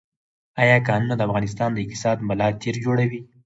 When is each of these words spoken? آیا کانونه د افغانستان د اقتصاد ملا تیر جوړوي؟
آیا 0.61 0.77
کانونه 0.87 1.13
د 1.17 1.21
افغانستان 1.27 1.69
د 1.73 1.77
اقتصاد 1.83 2.17
ملا 2.29 2.47
تیر 2.61 2.75
جوړوي؟ 2.85 3.21